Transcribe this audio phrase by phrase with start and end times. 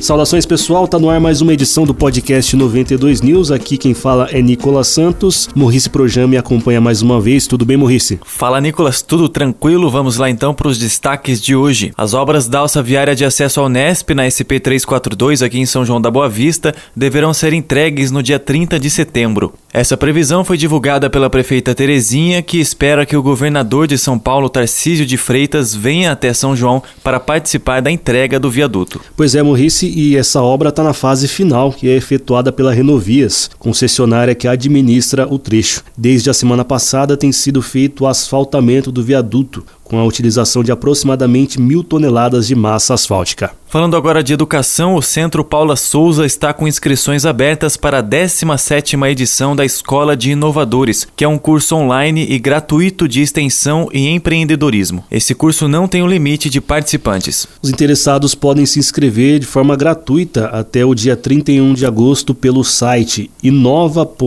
[0.00, 3.50] Saudações pessoal, tá no ar mais uma edição do podcast 92 News.
[3.50, 5.48] Aqui quem fala é Nicolas Santos.
[5.56, 7.48] Morrice Projame me acompanha mais uma vez.
[7.48, 8.20] Tudo bem, Morrice?
[8.24, 9.02] Fala, Nicolas.
[9.02, 9.90] Tudo tranquilo?
[9.90, 11.92] Vamos lá então para os destaques de hoje.
[11.96, 15.84] As obras da alça viária de acesso ao Nesp na SP 342 aqui em São
[15.84, 19.52] João da Boa Vista deverão ser entregues no dia 30 de setembro.
[19.78, 24.48] Essa previsão foi divulgada pela prefeita Terezinha, que espera que o governador de São Paulo,
[24.48, 29.00] Tarcísio de Freitas, venha até São João para participar da entrega do viaduto.
[29.16, 33.48] Pois é, Morrice, e essa obra está na fase final, que é efetuada pela Renovias,
[33.56, 35.84] concessionária que administra o trecho.
[35.96, 40.70] Desde a semana passada tem sido feito o asfaltamento do viaduto, com a utilização de
[40.70, 43.50] aproximadamente mil toneladas de massa asfáltica.
[43.70, 49.10] Falando agora de educação, o Centro Paula Souza está com inscrições abertas para a 17ª
[49.10, 54.08] edição da Escola de Inovadores, que é um curso online e gratuito de extensão e
[54.08, 55.04] empreendedorismo.
[55.10, 57.46] Esse curso não tem um limite de participantes.
[57.60, 62.64] Os interessados podem se inscrever de forma gratuita até o dia 31 de agosto pelo
[62.64, 64.18] site inova.cps.sp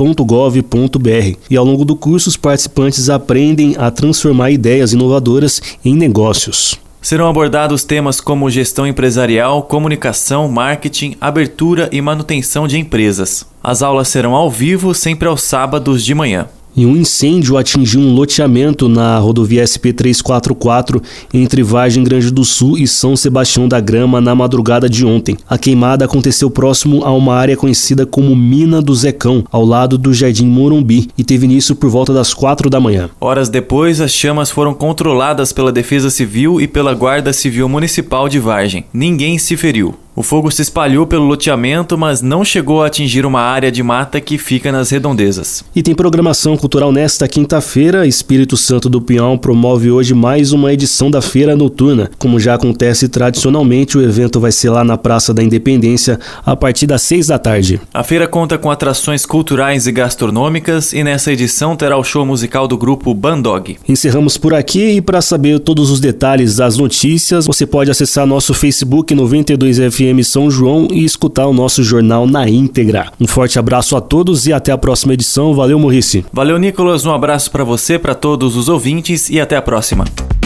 [0.00, 1.36] www.gov.br.
[1.50, 6.78] E ao longo do curso, os participantes aprendem a transformar ideias inovadoras em negócios.
[7.02, 13.46] Serão abordados temas como gestão empresarial, comunicação, marketing, abertura e manutenção de empresas.
[13.62, 18.14] As aulas serão ao vivo, sempre aos sábados de manhã e um incêndio atingiu um
[18.14, 24.34] loteamento na rodovia SP-344 entre Vargem Grande do Sul e São Sebastião da Grama na
[24.34, 25.36] madrugada de ontem.
[25.48, 30.12] A queimada aconteceu próximo a uma área conhecida como Mina do Zecão, ao lado do
[30.12, 33.10] Jardim Morumbi, e teve início por volta das quatro da manhã.
[33.20, 38.38] Horas depois, as chamas foram controladas pela Defesa Civil e pela Guarda Civil Municipal de
[38.38, 38.84] Vargem.
[38.92, 39.94] Ninguém se feriu.
[40.14, 44.20] O fogo se espalhou pelo loteamento, mas não chegou a atingir uma área de mata
[44.20, 45.64] que fica nas redondezas.
[45.74, 48.06] E tem programação cultural nesta quinta-feira.
[48.06, 52.10] Espírito Santo do Pinhal promove hoje mais uma edição da Feira Noturna.
[52.18, 56.86] Como já acontece tradicionalmente, o evento vai ser lá na Praça da Independência a partir
[56.86, 57.80] das seis da tarde.
[57.94, 62.66] A feira conta com atrações culturais e gastronômicas e nessa edição terá o show musical
[62.66, 63.78] do grupo Bandog.
[63.88, 68.52] Encerramos por aqui e para saber todos os detalhes das notícias, você pode acessar nosso
[68.52, 73.12] Facebook 92FM FM São João e escutar o nosso jornal na íntegra.
[73.20, 75.54] Um forte abraço a todos e até a próxima edição.
[75.54, 76.24] Valeu, Morrice.
[76.32, 77.06] Valeu, Nicolas.
[77.06, 80.04] Um abraço para você, para todos os ouvintes e até a próxima.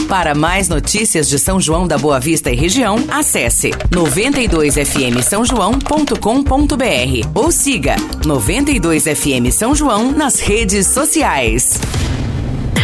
[0.09, 7.29] Para mais notícias de São João da Boa Vista e região, acesse 92fm São João.com.br
[7.35, 11.81] ou siga 92fm São João nas redes sociais.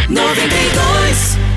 [0.09, 1.50] 92